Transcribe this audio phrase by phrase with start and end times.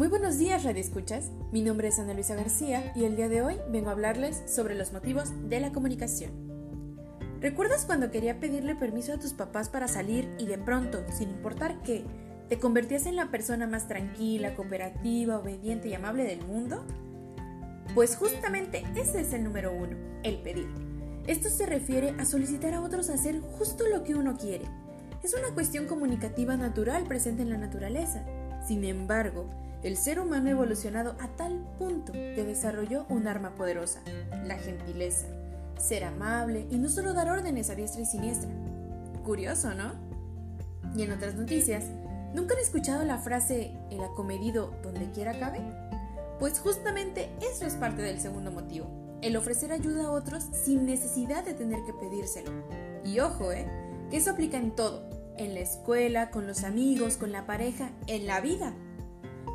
[0.00, 1.30] Muy buenos días, Radio Escuchas.
[1.52, 4.74] Mi nombre es Ana Luisa García y el día de hoy vengo a hablarles sobre
[4.74, 6.30] los motivos de la comunicación.
[7.38, 11.82] ¿Recuerdas cuando quería pedirle permiso a tus papás para salir y de pronto, sin importar
[11.82, 12.06] qué,
[12.48, 16.82] te convertías en la persona más tranquila, cooperativa, obediente y amable del mundo?
[17.94, 20.68] Pues justamente ese es el número uno, el pedir.
[21.26, 24.64] Esto se refiere a solicitar a otros hacer justo lo que uno quiere.
[25.22, 28.24] Es una cuestión comunicativa natural presente en la naturaleza.
[28.66, 29.46] Sin embargo,
[29.82, 34.00] el ser humano ha evolucionado a tal punto que desarrolló un arma poderosa,
[34.44, 35.26] la gentileza.
[35.78, 38.50] Ser amable y no solo dar órdenes a diestra y siniestra.
[39.24, 39.92] Curioso, ¿no?
[40.94, 41.84] Y en otras noticias,
[42.34, 45.60] ¿nunca han escuchado la frase el acomedido donde quiera cabe?
[46.38, 48.86] Pues justamente eso es parte del segundo motivo,
[49.22, 52.50] el ofrecer ayuda a otros sin necesidad de tener que pedírselo.
[53.04, 53.66] Y ojo, ¿eh?
[54.10, 55.09] Que eso aplica en todo,
[55.40, 58.74] en la escuela, con los amigos, con la pareja, en la vida.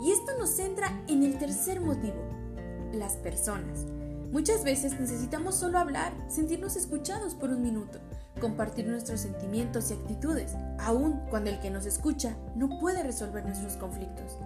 [0.00, 2.22] Y esto nos centra en el tercer motivo,
[2.92, 3.84] las personas.
[4.30, 7.98] Muchas veces necesitamos solo hablar, sentirnos escuchados por un minuto,
[8.40, 13.76] compartir nuestros sentimientos y actitudes, aun cuando el que nos escucha no puede resolver nuestros
[13.76, 14.38] conflictos.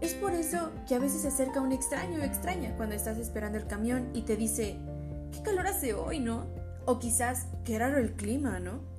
[0.00, 3.58] Es por eso que a veces se acerca un extraño o extraña cuando estás esperando
[3.58, 4.78] el camión y te dice,
[5.32, 6.46] ¿qué calor hace hoy, no?
[6.86, 8.91] O quizás, qué raro el clima, ¿no?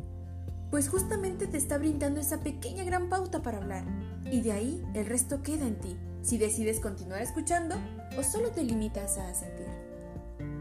[0.73, 3.85] Pues justamente te está brindando esa pequeña gran pauta para hablar.
[4.31, 7.75] Y de ahí el resto queda en ti, si decides continuar escuchando
[8.17, 9.67] o solo te limitas a sentir.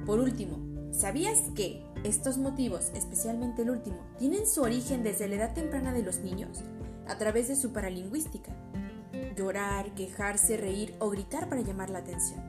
[0.05, 0.59] Por último,
[0.93, 6.03] ¿sabías que estos motivos, especialmente el último, tienen su origen desde la edad temprana de
[6.03, 6.63] los niños,
[7.09, 8.53] a través de su paralingüística?
[9.35, 12.43] llorar, quejarse, reír o gritar para llamar la atención.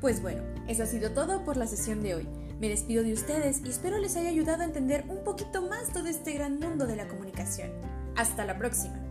[0.00, 2.28] Pues bueno, eso ha sido todo por la sesión de hoy.
[2.62, 6.06] Me despido de ustedes y espero les haya ayudado a entender un poquito más todo
[6.06, 7.72] este gran mundo de la comunicación.
[8.14, 9.01] Hasta la próxima.